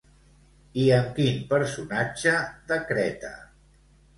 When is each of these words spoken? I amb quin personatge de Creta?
I 0.83 0.85
amb 0.95 1.11
quin 1.19 1.37
personatge 1.53 2.33
de 2.73 2.81
Creta? 2.89 3.35